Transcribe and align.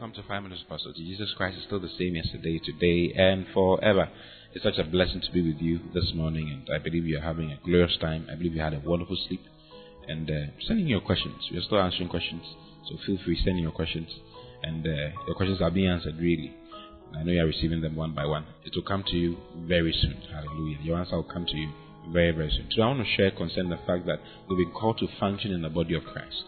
Welcome 0.00 0.22
to 0.22 0.26
Five 0.26 0.42
Minutes 0.44 0.64
Pastor. 0.66 0.94
Jesus 0.96 1.34
Christ 1.36 1.58
is 1.58 1.64
still 1.64 1.78
the 1.78 1.92
same 1.98 2.16
yesterday, 2.16 2.58
today, 2.64 3.12
and 3.14 3.44
forever. 3.52 4.08
It's 4.54 4.64
such 4.64 4.78
a 4.78 4.84
blessing 4.84 5.20
to 5.20 5.30
be 5.30 5.42
with 5.42 5.60
you 5.60 5.78
this 5.92 6.12
morning, 6.14 6.48
and 6.48 6.66
I 6.74 6.82
believe 6.82 7.04
you're 7.04 7.20
having 7.20 7.50
a 7.50 7.58
glorious 7.62 7.98
time. 8.00 8.26
I 8.32 8.34
believe 8.34 8.54
you 8.54 8.62
had 8.62 8.72
a 8.72 8.80
wonderful 8.80 9.18
sleep. 9.28 9.42
And 10.08 10.30
uh, 10.30 10.52
sending 10.66 10.86
your 10.86 11.02
questions. 11.02 11.36
We're 11.52 11.60
still 11.60 11.82
answering 11.82 12.08
questions, 12.08 12.40
so 12.88 12.96
feel 13.04 13.18
free 13.26 13.38
sending 13.44 13.62
your 13.62 13.72
questions. 13.72 14.08
And 14.62 14.86
uh, 14.86 15.20
your 15.26 15.36
questions 15.36 15.60
are 15.60 15.70
being 15.70 15.90
answered 15.90 16.16
really. 16.18 16.56
I 17.14 17.22
know 17.22 17.32
you're 17.32 17.44
receiving 17.44 17.82
them 17.82 17.94
one 17.94 18.14
by 18.14 18.24
one. 18.24 18.46
It 18.64 18.72
will 18.74 18.84
come 18.84 19.04
to 19.06 19.16
you 19.16 19.36
very 19.68 19.92
soon. 19.92 20.16
Hallelujah. 20.32 20.78
Your 20.80 20.98
answer 20.98 21.16
will 21.16 21.24
come 21.24 21.44
to 21.44 21.56
you 21.58 21.74
very, 22.10 22.30
very 22.30 22.50
soon. 22.50 22.70
So 22.74 22.80
I 22.80 22.86
want 22.86 23.06
to 23.06 23.16
share 23.16 23.32
concerning 23.32 23.68
the 23.68 23.86
fact 23.86 24.06
that 24.06 24.20
we've 24.48 24.66
been 24.66 24.72
called 24.72 24.96
to 25.00 25.08
function 25.20 25.52
in 25.52 25.60
the 25.60 25.68
body 25.68 25.94
of 25.94 26.04
Christ. 26.04 26.42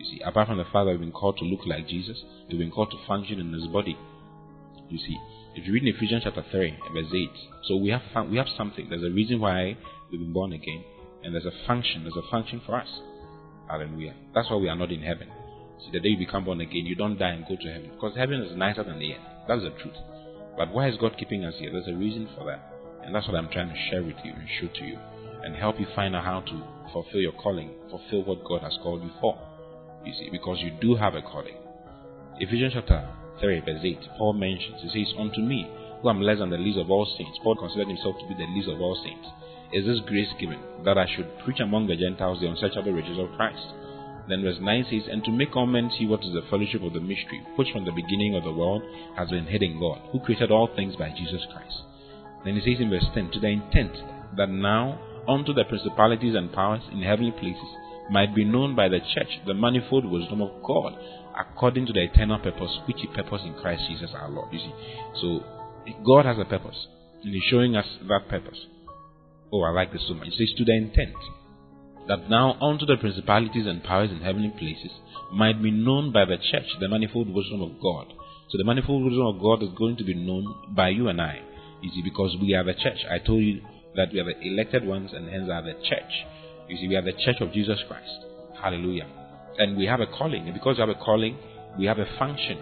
You 0.00 0.06
see, 0.06 0.20
apart 0.24 0.48
from 0.48 0.56
the 0.56 0.64
fact 0.64 0.72
that 0.72 0.86
we've 0.86 1.00
been 1.00 1.12
called 1.12 1.36
to 1.36 1.44
look 1.44 1.66
like 1.66 1.86
Jesus, 1.86 2.16
we've 2.48 2.58
been 2.58 2.70
called 2.70 2.90
to 2.90 3.06
function 3.06 3.38
in 3.38 3.52
His 3.52 3.66
body. 3.66 3.98
You 4.88 4.96
see, 4.96 5.18
if 5.54 5.66
you 5.66 5.74
read 5.74 5.82
in 5.82 5.94
Ephesians 5.94 6.22
chapter 6.24 6.42
3, 6.50 6.78
verse 6.94 7.12
8, 7.14 7.28
so 7.68 7.76
we 7.76 7.90
have 7.90 8.00
we 8.30 8.38
have 8.38 8.46
something. 8.56 8.88
There's 8.88 9.04
a 9.04 9.10
reason 9.10 9.40
why 9.40 9.76
we've 10.10 10.20
been 10.20 10.32
born 10.32 10.54
again, 10.54 10.82
and 11.22 11.34
there's 11.34 11.44
a 11.44 11.52
function. 11.66 12.04
There's 12.04 12.16
a 12.16 12.30
function 12.30 12.62
for 12.64 12.80
us. 12.80 12.88
Hallelujah. 13.68 14.14
That's 14.34 14.48
why 14.48 14.56
we 14.56 14.70
are 14.70 14.74
not 14.74 14.90
in 14.90 15.02
heaven. 15.02 15.28
See, 15.84 15.90
the 15.92 16.00
day 16.00 16.08
you 16.08 16.18
become 16.18 16.46
born 16.46 16.62
again, 16.62 16.86
you 16.86 16.94
don't 16.94 17.18
die 17.18 17.32
and 17.32 17.44
go 17.46 17.56
to 17.56 17.70
heaven 17.70 17.90
because 17.92 18.16
heaven 18.16 18.40
is 18.40 18.56
nicer 18.56 18.82
than 18.82 19.00
the 19.00 19.12
earth. 19.12 19.20
That's 19.48 19.62
the 19.62 19.70
truth. 19.82 20.00
But 20.56 20.72
why 20.72 20.88
is 20.88 20.96
God 20.96 21.16
keeping 21.18 21.44
us 21.44 21.56
here? 21.58 21.70
There's 21.70 21.88
a 21.88 21.94
reason 21.94 22.26
for 22.38 22.46
that, 22.46 22.72
and 23.04 23.14
that's 23.14 23.28
what 23.28 23.36
I'm 23.36 23.50
trying 23.50 23.68
to 23.68 23.90
share 23.90 24.02
with 24.02 24.16
you 24.24 24.32
and 24.32 24.48
show 24.58 24.68
to 24.80 24.84
you, 24.86 24.98
and 25.44 25.54
help 25.54 25.78
you 25.78 25.86
find 25.94 26.16
out 26.16 26.24
how 26.24 26.40
to 26.40 26.62
fulfill 26.90 27.20
your 27.20 27.32
calling, 27.32 27.72
fulfill 27.90 28.24
what 28.24 28.44
God 28.44 28.62
has 28.62 28.78
called 28.82 29.02
you 29.02 29.10
for. 29.20 29.38
You 30.04 30.12
see, 30.14 30.30
because 30.30 30.58
you 30.60 30.72
do 30.80 30.96
have 30.96 31.14
a 31.14 31.22
calling. 31.22 31.56
Ephesians 32.38 32.72
chapter 32.74 33.06
3, 33.40 33.60
verse 33.60 33.80
8, 33.82 33.98
Paul 34.16 34.32
mentions, 34.32 34.80
he 34.80 35.04
says, 35.04 35.14
Unto 35.18 35.40
me, 35.40 35.70
who 36.00 36.08
am 36.08 36.22
less 36.22 36.38
than 36.38 36.50
the 36.50 36.56
least 36.56 36.78
of 36.78 36.90
all 36.90 37.04
saints, 37.18 37.38
Paul 37.42 37.56
considered 37.56 37.88
himself 37.88 38.16
to 38.18 38.28
be 38.28 38.34
the 38.34 38.50
least 38.54 38.68
of 38.68 38.80
all 38.80 38.96
saints, 39.04 39.28
is 39.72 39.84
this 39.84 40.00
grace 40.08 40.32
given, 40.40 40.58
that 40.84 40.96
I 40.96 41.06
should 41.14 41.28
preach 41.44 41.60
among 41.60 41.86
the 41.86 41.96
Gentiles 41.96 42.40
the 42.40 42.48
unsearchable 42.48 42.92
riches 42.92 43.18
of 43.18 43.30
Christ. 43.36 43.60
Then 44.28 44.42
verse 44.42 44.58
9 44.60 44.86
says, 44.90 45.08
And 45.10 45.22
to 45.24 45.32
make 45.32 45.54
all 45.54 45.66
men 45.66 45.90
see 45.98 46.06
what 46.06 46.24
is 46.24 46.32
the 46.32 46.48
fellowship 46.48 46.82
of 46.82 46.92
the 46.92 47.00
mystery, 47.00 47.44
which 47.56 47.70
from 47.72 47.84
the 47.84 47.92
beginning 47.92 48.34
of 48.36 48.44
the 48.44 48.52
world 48.52 48.82
has 49.16 49.28
been 49.28 49.46
hid 49.46 49.62
in 49.62 49.78
God, 49.78 50.00
who 50.12 50.20
created 50.20 50.50
all 50.50 50.68
things 50.74 50.96
by 50.96 51.10
Jesus 51.10 51.44
Christ. 51.52 51.76
Then 52.44 52.56
he 52.56 52.60
says 52.60 52.80
in 52.80 52.90
verse 52.90 53.06
10, 53.12 53.30
To 53.32 53.40
the 53.40 53.48
intent 53.48 53.92
that 54.36 54.48
now 54.48 54.98
unto 55.28 55.52
the 55.52 55.64
principalities 55.64 56.34
and 56.34 56.52
powers 56.52 56.82
in 56.92 57.02
heavenly 57.02 57.32
places 57.32 57.68
might 58.10 58.34
be 58.34 58.44
known 58.44 58.74
by 58.74 58.88
the 58.88 59.00
church 59.14 59.28
the 59.46 59.54
manifold 59.54 60.04
wisdom 60.04 60.42
of 60.42 60.62
God 60.62 60.94
according 61.38 61.86
to 61.86 61.92
the 61.92 62.02
eternal 62.02 62.38
purpose 62.38 62.76
which 62.86 62.98
He 63.00 63.06
purposed 63.08 63.44
in 63.44 63.54
Christ 63.54 63.82
Jesus 63.88 64.10
our 64.14 64.28
Lord. 64.28 64.52
You 64.52 64.58
see, 64.58 64.74
so 65.20 65.44
God 66.04 66.26
has 66.26 66.38
a 66.38 66.44
purpose, 66.44 66.86
and 67.22 67.32
He's 67.32 67.42
showing 67.50 67.76
us 67.76 67.86
that 68.08 68.28
purpose. 68.28 68.58
Oh, 69.52 69.62
I 69.62 69.70
like 69.70 69.92
this 69.92 70.02
so 70.06 70.14
much. 70.14 70.28
It 70.28 70.34
says 70.38 70.54
to 70.58 70.64
the 70.64 70.76
intent 70.76 71.14
that 72.08 72.28
now 72.28 72.58
unto 72.60 72.86
the 72.86 72.96
principalities 72.96 73.66
and 73.66 73.82
powers 73.82 74.10
in 74.10 74.20
heavenly 74.20 74.50
places 74.50 74.90
might 75.32 75.62
be 75.62 75.70
known 75.70 76.12
by 76.12 76.24
the 76.24 76.36
church 76.36 76.66
the 76.80 76.88
manifold 76.88 77.32
wisdom 77.32 77.62
of 77.62 77.80
God. 77.80 78.12
So 78.50 78.58
the 78.58 78.64
manifold 78.64 79.04
wisdom 79.04 79.26
of 79.26 79.40
God 79.40 79.62
is 79.62 79.70
going 79.78 79.96
to 79.98 80.04
be 80.04 80.14
known 80.14 80.74
by 80.74 80.88
you 80.88 81.08
and 81.08 81.20
I. 81.20 81.40
You 81.82 81.90
see, 81.90 82.02
because 82.02 82.36
we 82.40 82.54
are 82.54 82.64
the 82.64 82.74
church. 82.74 82.98
I 83.10 83.18
told 83.18 83.42
you 83.42 83.60
that 83.96 84.12
we 84.12 84.20
are 84.20 84.24
the 84.24 84.38
elected 84.40 84.84
ones 84.84 85.10
and 85.14 85.28
hence 85.28 85.48
are 85.50 85.62
the 85.62 85.74
church. 85.88 86.12
You 86.68 86.76
see, 86.76 86.88
we 86.88 86.96
are 86.96 87.02
the 87.02 87.12
church 87.12 87.40
of 87.40 87.52
Jesus 87.52 87.78
Christ. 87.88 88.10
Hallelujah. 88.62 89.06
And 89.58 89.76
we 89.76 89.86
have 89.86 90.00
a 90.00 90.06
calling. 90.06 90.46
And 90.46 90.54
because 90.54 90.76
we 90.76 90.80
have 90.80 90.88
a 90.88 90.94
calling, 90.94 91.36
we 91.78 91.86
have 91.86 91.98
a 91.98 92.06
function, 92.18 92.58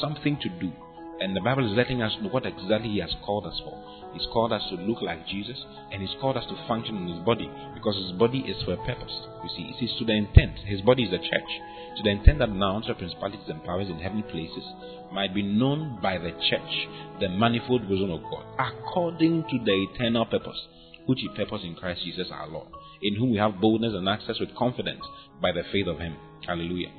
something 0.00 0.38
to 0.42 0.48
do. 0.60 0.72
And 1.20 1.36
the 1.36 1.40
Bible 1.40 1.70
is 1.70 1.76
letting 1.76 2.02
us 2.02 2.12
know 2.20 2.30
what 2.30 2.46
exactly 2.46 2.90
He 2.90 2.98
has 2.98 3.14
called 3.24 3.46
us 3.46 3.60
for. 3.64 3.78
He's 4.12 4.26
called 4.32 4.52
us 4.52 4.62
to 4.70 4.76
look 4.76 5.02
like 5.02 5.26
Jesus, 5.28 5.56
and 5.92 6.02
He's 6.02 6.14
called 6.20 6.36
us 6.36 6.44
to 6.48 6.66
function 6.66 6.96
in 6.96 7.08
His 7.08 7.24
body, 7.24 7.48
because 7.74 7.94
His 7.96 8.12
body 8.18 8.40
is 8.40 8.60
for 8.64 8.72
a 8.74 8.84
purpose. 8.84 9.12
You 9.44 9.50
see, 9.54 9.70
it 9.70 9.84
is 9.84 9.94
to 9.98 10.04
the 10.04 10.14
intent. 10.14 10.58
His 10.66 10.80
body 10.80 11.04
is 11.04 11.10
the 11.10 11.18
church. 11.18 11.50
To 11.96 12.02
the 12.02 12.10
intent 12.10 12.40
that 12.40 12.50
now 12.50 12.82
the 12.86 12.94
principalities 12.94 13.48
and 13.48 13.62
powers 13.62 13.88
in 13.88 13.98
heavenly 13.98 14.24
places 14.24 14.64
might 15.12 15.34
be 15.34 15.42
known 15.42 16.00
by 16.02 16.18
the 16.18 16.32
church, 16.50 16.88
the 17.20 17.28
manifold 17.28 17.88
wisdom 17.88 18.10
of 18.10 18.22
God, 18.22 18.44
according 18.58 19.44
to 19.44 19.58
the 19.64 19.86
eternal 19.92 20.26
purpose, 20.26 20.58
which 21.06 21.20
He 21.20 21.28
purposed 21.36 21.64
in 21.64 21.76
Christ 21.76 22.02
Jesus 22.02 22.28
our 22.32 22.48
Lord 22.48 22.66
in 23.02 23.16
whom 23.16 23.30
we 23.30 23.38
have 23.38 23.60
boldness 23.60 23.92
and 23.94 24.08
access 24.08 24.38
with 24.40 24.54
confidence 24.56 25.02
by 25.40 25.52
the 25.52 25.62
faith 25.72 25.86
of 25.86 25.98
Him. 25.98 26.16
Hallelujah. 26.46 26.90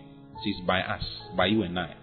It 0.46 0.50
is 0.50 0.68
by 0.68 0.82
us, 0.82 1.04
by 1.38 1.48
you 1.48 1.64
and 1.64 1.78
I, 1.80 1.96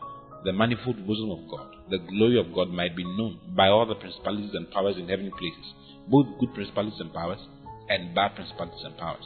the 0.45 0.53
manifold 0.53 1.07
wisdom 1.07 1.31
of 1.31 1.51
God, 1.51 1.77
the 1.91 1.99
glory 1.99 2.39
of 2.41 2.55
God 2.55 2.71
might 2.71 2.97
be 2.97 3.05
known 3.05 3.39
by 3.55 3.69
all 3.69 3.87
the 3.87 3.95
principalities 3.95 4.55
and 4.55 4.71
powers 4.71 4.97
in 4.97 5.09
heavenly 5.09 5.33
places, 5.33 5.75
both 6.09 6.27
good 6.39 6.55
principalities 6.55 7.01
and 7.01 7.13
powers 7.13 7.41
and 7.89 8.15
bad 8.15 8.35
principalities 8.35 8.81
and 8.85 8.97
powers. 8.97 9.25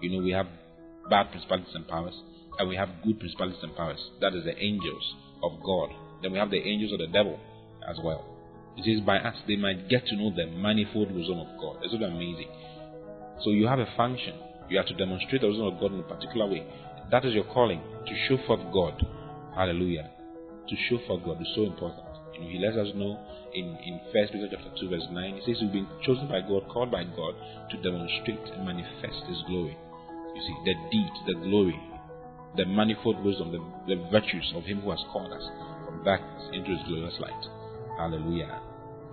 You 0.00 0.10
know, 0.10 0.24
we 0.24 0.30
have 0.32 0.46
bad 1.10 1.30
principalities 1.30 1.74
and 1.74 1.86
powers, 1.86 2.14
and 2.58 2.68
we 2.68 2.76
have 2.76 2.88
good 3.04 3.18
principalities 3.18 3.62
and 3.62 3.76
powers. 3.76 4.00
That 4.20 4.34
is 4.34 4.44
the 4.44 4.56
angels 4.56 5.14
of 5.42 5.62
God. 5.62 5.90
Then 6.22 6.32
we 6.32 6.38
have 6.38 6.50
the 6.50 6.62
angels 6.62 6.92
of 6.92 6.98
the 7.00 7.12
devil 7.12 7.38
as 7.88 7.96
well. 8.02 8.24
It 8.76 8.88
is 8.88 9.00
by 9.00 9.18
us 9.18 9.36
they 9.46 9.56
might 9.56 9.88
get 9.88 10.06
to 10.06 10.16
know 10.16 10.34
the 10.34 10.46
manifold 10.46 11.10
wisdom 11.12 11.38
of 11.38 11.48
God. 11.60 11.78
It's 11.82 11.92
really 11.92 12.06
amazing. 12.06 12.48
So 13.44 13.50
you 13.50 13.66
have 13.66 13.78
a 13.78 13.88
function. 13.96 14.34
You 14.68 14.78
have 14.78 14.86
to 14.88 14.94
demonstrate 14.94 15.42
the 15.42 15.48
wisdom 15.48 15.66
of 15.66 15.80
God 15.80 15.92
in 15.92 16.00
a 16.00 16.02
particular 16.02 16.46
way. 16.46 16.66
That 17.10 17.24
is 17.24 17.34
your 17.34 17.44
calling 17.44 17.80
to 17.80 18.14
show 18.28 18.38
forth 18.46 18.60
God. 18.72 19.00
Hallelujah. 19.54 20.10
To 20.68 20.76
show 20.88 20.98
forth 21.06 21.24
God 21.24 21.40
is 21.40 21.48
so 21.54 21.62
important. 21.62 22.02
You 22.34 22.40
know, 22.40 22.48
he 22.48 22.58
lets 22.58 22.76
us 22.76 22.94
know 22.94 23.18
in, 23.54 23.78
in 23.84 24.00
First 24.12 24.32
Peter 24.32 24.48
chapter 24.50 24.70
2, 24.80 24.90
verse 24.90 25.06
9, 25.10 25.34
he 25.34 25.40
says 25.40 25.62
we've 25.62 25.72
been 25.72 25.88
chosen 26.04 26.28
by 26.28 26.40
God, 26.40 26.68
called 26.68 26.90
by 26.90 27.04
God 27.04 27.34
to 27.70 27.76
demonstrate 27.80 28.42
and 28.52 28.66
manifest 28.66 29.24
his 29.28 29.38
glory. 29.46 29.76
You 30.34 30.42
see, 30.42 30.56
the 30.64 30.74
deeds, 30.90 31.18
the 31.26 31.34
glory, 31.46 31.80
the 32.56 32.66
manifold 32.66 33.24
wisdom, 33.24 33.52
the, 33.52 33.94
the 33.94 34.02
virtues 34.10 34.52
of 34.54 34.64
him 34.64 34.80
who 34.80 34.90
has 34.90 35.00
called 35.12 35.32
us 35.32 35.44
from 35.86 36.04
darkness 36.04 36.50
into 36.52 36.70
his 36.70 36.82
glorious 36.88 37.14
light. 37.20 37.44
Hallelujah. 37.96 38.60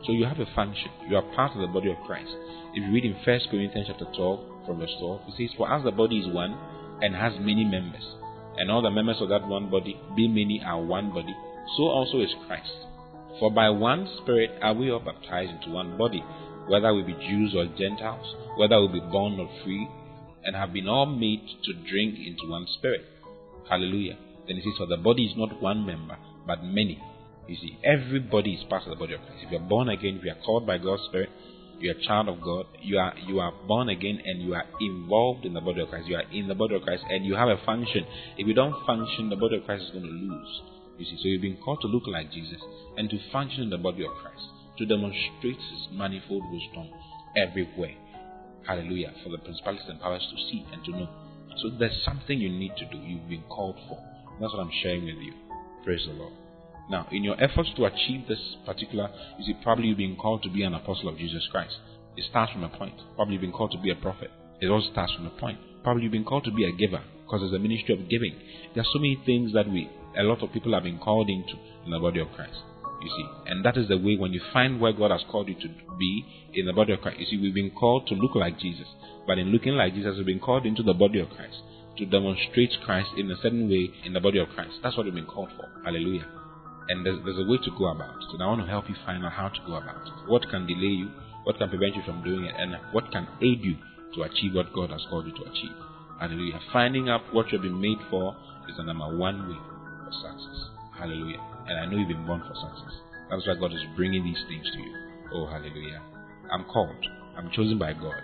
So 0.05 0.11
you 0.11 0.25
have 0.25 0.39
a 0.39 0.45
function. 0.53 0.91
You 1.09 1.15
are 1.17 1.35
part 1.35 1.55
of 1.55 1.61
the 1.61 1.67
body 1.67 1.89
of 1.89 1.97
Christ. 2.05 2.31
If 2.73 2.83
you 2.83 2.91
read 2.91 3.05
in 3.05 3.13
1 3.13 3.23
Corinthians 3.49 3.87
chapter 3.87 4.05
12 4.15 4.65
from 4.65 4.79
verse 4.79 4.93
12, 4.99 5.21
it 5.27 5.33
says, 5.37 5.55
For 5.57 5.71
as 5.71 5.83
the 5.83 5.91
body 5.91 6.19
is 6.19 6.33
one 6.33 6.57
and 7.01 7.15
has 7.15 7.33
many 7.39 7.63
members, 7.63 8.03
and 8.57 8.69
all 8.69 8.81
the 8.81 8.91
members 8.91 9.17
of 9.21 9.29
that 9.29 9.47
one 9.47 9.69
body, 9.69 9.99
being 10.15 10.35
many, 10.35 10.61
are 10.65 10.81
one 10.81 11.11
body, 11.11 11.33
so 11.77 11.83
also 11.83 12.19
is 12.19 12.33
Christ. 12.47 12.71
For 13.39 13.51
by 13.51 13.69
one 13.69 14.07
Spirit 14.21 14.51
are 14.61 14.73
we 14.73 14.91
all 14.91 14.99
baptized 14.99 15.51
into 15.51 15.71
one 15.71 15.97
body, 15.97 16.23
whether 16.67 16.93
we 16.93 17.03
be 17.03 17.13
Jews 17.13 17.55
or 17.55 17.65
Gentiles, 17.77 18.35
whether 18.57 18.79
we 18.81 18.99
be 18.99 19.05
born 19.11 19.39
or 19.39 19.49
free, 19.63 19.87
and 20.43 20.55
have 20.55 20.73
been 20.73 20.87
all 20.87 21.05
made 21.05 21.47
to 21.63 21.73
drink 21.89 22.15
into 22.19 22.49
one 22.49 22.67
Spirit. 22.77 23.05
Hallelujah. 23.69 24.17
Then 24.47 24.57
it 24.57 24.63
says, 24.63 24.73
For 24.77 24.85
the 24.85 24.97
body 24.97 25.23
is 25.25 25.37
not 25.37 25.61
one 25.61 25.85
member, 25.85 26.17
but 26.45 26.63
many. 26.63 27.01
You 27.47 27.55
see, 27.57 27.77
everybody 27.83 28.53
is 28.53 28.63
part 28.69 28.83
of 28.83 28.89
the 28.89 28.95
body 28.95 29.13
of 29.13 29.21
Christ. 29.21 29.43
If 29.43 29.51
you 29.51 29.57
are 29.57 29.67
born 29.67 29.89
again, 29.89 30.17
if 30.17 30.23
you 30.23 30.31
are 30.31 30.45
called 30.45 30.65
by 30.65 30.77
God's 30.77 31.03
Spirit, 31.09 31.29
you 31.79 31.91
are 31.91 31.95
a 31.95 32.01
child 32.07 32.29
of 32.29 32.41
God, 32.41 32.65
you 32.81 32.97
are 32.97 33.13
you 33.27 33.39
are 33.39 33.51
born 33.67 33.89
again 33.89 34.21
and 34.23 34.41
you 34.41 34.53
are 34.53 34.63
involved 34.79 35.43
in 35.43 35.53
the 35.53 35.59
body 35.59 35.81
of 35.81 35.89
Christ. 35.89 36.07
You 36.07 36.15
are 36.15 36.31
in 36.31 36.47
the 36.47 36.55
body 36.55 36.75
of 36.75 36.83
Christ 36.83 37.03
and 37.09 37.25
you 37.25 37.35
have 37.35 37.49
a 37.49 37.57
function. 37.65 38.05
If 38.37 38.47
you 38.47 38.53
don't 38.53 38.85
function, 38.85 39.29
the 39.29 39.35
body 39.35 39.57
of 39.57 39.65
Christ 39.65 39.83
is 39.83 39.89
going 39.91 40.05
to 40.05 40.09
lose. 40.09 40.61
You 40.97 41.05
see, 41.05 41.17
so 41.17 41.27
you've 41.27 41.41
been 41.41 41.57
called 41.57 41.81
to 41.81 41.87
look 41.87 42.03
like 42.07 42.31
Jesus 42.31 42.61
and 42.97 43.09
to 43.09 43.17
function 43.31 43.63
in 43.63 43.69
the 43.69 43.77
body 43.77 44.05
of 44.05 44.11
Christ, 44.21 44.43
to 44.77 44.85
demonstrate 44.85 45.57
his 45.57 45.87
manifold 45.91 46.43
wisdom 46.51 46.89
everywhere. 47.35 47.95
Hallelujah. 48.65 49.11
For 49.23 49.29
the 49.29 49.39
principalities 49.39 49.89
and 49.89 49.99
powers 49.99 50.25
to 50.31 50.37
see 50.49 50.65
and 50.71 50.85
to 50.85 50.91
know. 50.91 51.09
So 51.57 51.69
there's 51.77 51.99
something 52.05 52.39
you 52.39 52.49
need 52.49 52.71
to 52.77 52.85
do. 52.85 52.97
You've 52.97 53.27
been 53.27 53.43
called 53.49 53.75
for. 53.89 53.99
That's 54.39 54.53
what 54.53 54.61
I'm 54.61 54.71
sharing 54.81 55.05
with 55.05 55.17
you. 55.17 55.33
Praise 55.83 56.05
the 56.07 56.13
Lord. 56.13 56.42
Now, 56.89 57.07
in 57.11 57.23
your 57.23 57.41
efforts 57.41 57.69
to 57.77 57.85
achieve 57.85 58.27
this 58.27 58.39
particular, 58.65 59.09
you 59.39 59.45
see, 59.45 59.59
probably 59.63 59.87
you've 59.87 59.97
been 59.97 60.15
called 60.15 60.43
to 60.43 60.49
be 60.49 60.63
an 60.63 60.73
apostle 60.73 61.09
of 61.09 61.17
Jesus 61.17 61.47
Christ. 61.51 61.75
It 62.17 62.25
starts 62.29 62.51
from 62.51 62.63
a 62.63 62.69
point. 62.69 62.95
Probably 63.15 63.33
you've 63.33 63.41
been 63.41 63.51
called 63.51 63.71
to 63.71 63.81
be 63.81 63.91
a 63.91 63.95
prophet. 63.95 64.29
It 64.61 64.67
also 64.67 64.91
starts 64.91 65.13
from 65.13 65.25
a 65.25 65.29
point. 65.31 65.59
Probably 65.83 66.03
you've 66.03 66.11
been 66.11 66.25
called 66.25 66.43
to 66.45 66.51
be 66.51 66.65
a 66.65 66.71
giver 66.71 67.01
because 67.23 67.41
there's 67.41 67.53
a 67.53 67.59
ministry 67.59 67.95
of 67.95 68.09
giving. 68.09 68.35
There 68.75 68.83
are 68.83 68.93
so 68.93 68.99
many 68.99 69.21
things 69.25 69.53
that 69.53 69.69
we, 69.69 69.89
a 70.17 70.23
lot 70.23 70.43
of 70.43 70.51
people 70.51 70.73
have 70.73 70.83
been 70.83 70.99
called 70.99 71.29
into 71.29 71.53
in 71.85 71.91
the 71.91 71.99
body 71.99 72.19
of 72.19 72.31
Christ. 72.35 72.59
You 73.01 73.09
see, 73.09 73.51
and 73.51 73.65
that 73.65 73.75
is 73.75 73.89
the 73.89 73.97
way 73.97 74.15
when 74.15 74.31
you 74.31 74.41
find 74.53 74.79
where 74.79 74.93
God 74.93 75.11
has 75.11 75.23
called 75.29 75.49
you 75.49 75.55
to 75.55 75.67
be 75.99 76.25
in 76.53 76.65
the 76.65 76.73
body 76.73 76.93
of 76.93 77.01
Christ. 77.01 77.19
You 77.19 77.25
see, 77.25 77.37
we've 77.37 77.53
been 77.53 77.71
called 77.71 78.07
to 78.07 78.15
look 78.15 78.35
like 78.35 78.59
Jesus, 78.59 78.87
but 79.27 79.37
in 79.37 79.47
looking 79.47 79.73
like 79.73 79.93
Jesus, 79.93 80.15
we've 80.15 80.25
been 80.25 80.39
called 80.39 80.65
into 80.65 80.83
the 80.83 80.93
body 80.93 81.19
of 81.19 81.29
Christ 81.29 81.57
to 81.97 82.05
demonstrate 82.05 82.71
Christ 82.85 83.09
in 83.17 83.29
a 83.29 83.35
certain 83.41 83.69
way 83.69 83.89
in 84.05 84.13
the 84.13 84.21
body 84.21 84.39
of 84.39 84.47
Christ. 84.49 84.73
That's 84.81 84.95
what 84.95 85.05
we've 85.05 85.13
been 85.13 85.25
called 85.25 85.49
for. 85.57 85.69
Hallelujah. 85.83 86.42
And 86.89 87.05
there's, 87.05 87.19
there's 87.23 87.39
a 87.39 87.49
way 87.49 87.57
to 87.57 87.71
go 87.77 87.87
about 87.87 88.15
it. 88.15 88.33
And 88.33 88.43
I 88.43 88.47
want 88.47 88.61
to 88.61 88.67
help 88.67 88.89
you 88.89 88.95
find 89.05 89.23
out 89.25 89.31
how 89.31 89.47
to 89.49 89.61
go 89.65 89.75
about 89.75 90.07
it. 90.07 90.29
What 90.29 90.49
can 90.49 90.67
delay 90.67 90.99
you? 90.99 91.11
What 91.43 91.57
can 91.57 91.69
prevent 91.69 91.95
you 91.95 92.03
from 92.05 92.23
doing 92.23 92.45
it? 92.45 92.55
And 92.57 92.75
what 92.91 93.11
can 93.11 93.27
aid 93.41 93.63
you 93.63 93.77
to 94.15 94.23
achieve 94.23 94.53
what 94.55 94.73
God 94.73 94.91
has 94.91 95.05
called 95.09 95.27
you 95.27 95.33
to 95.33 95.43
achieve? 95.49 95.75
Hallelujah. 96.19 96.59
Finding 96.71 97.09
out 97.09 97.33
what 97.33 97.51
you've 97.51 97.61
been 97.61 97.79
made 97.79 97.99
for 98.09 98.35
is 98.69 98.77
the 98.77 98.83
number 98.83 99.15
one 99.15 99.47
way 99.47 99.59
for 99.59 100.11
success. 100.11 100.69
Hallelujah. 100.97 101.41
And 101.67 101.79
I 101.79 101.85
know 101.85 101.97
you've 101.97 102.07
been 102.07 102.25
born 102.25 102.41
for 102.41 102.55
success. 102.55 102.95
That's 103.29 103.47
why 103.47 103.55
God 103.55 103.73
is 103.73 103.83
bringing 103.95 104.23
these 104.23 104.43
things 104.47 104.65
to 104.71 104.79
you. 104.79 104.93
Oh, 105.33 105.47
hallelujah. 105.47 106.01
I'm 106.51 106.65
called. 106.65 107.05
I'm 107.35 107.49
chosen 107.51 107.79
by 107.79 107.93
God. 107.93 108.23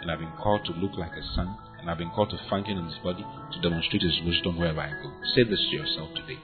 And 0.00 0.10
I've 0.10 0.18
been 0.18 0.32
called 0.42 0.64
to 0.66 0.72
look 0.72 0.96
like 0.96 1.12
a 1.12 1.22
son. 1.34 1.56
And 1.80 1.90
I've 1.90 1.98
been 1.98 2.10
called 2.10 2.30
to 2.30 2.38
function 2.48 2.78
in 2.78 2.86
his 2.86 2.98
body 3.02 3.22
to 3.52 3.60
demonstrate 3.60 4.02
his 4.02 4.18
wisdom 4.24 4.58
wherever 4.58 4.80
I 4.80 4.90
go. 4.90 5.12
Say 5.34 5.44
this 5.44 5.60
to 5.70 5.76
yourself 5.76 6.08
today. 6.14 6.38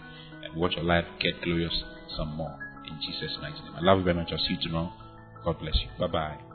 Watch 0.57 0.75
your 0.77 0.85
life 0.85 1.05
get 1.21 1.41
glorious 1.43 1.83
some 2.17 2.37
more. 2.37 2.59
In 2.87 2.99
Jesus' 3.01 3.37
mighty 3.41 3.61
name. 3.63 3.75
I 3.77 3.81
love 3.81 3.99
you 3.99 4.05
very 4.05 4.17
much. 4.17 4.29
I'll 4.33 4.39
see 4.39 4.55
you 4.55 4.63
tomorrow. 4.63 4.93
God 5.45 5.59
bless 5.61 5.77
you. 5.77 5.89
Bye 5.99 6.13
bye. 6.13 6.52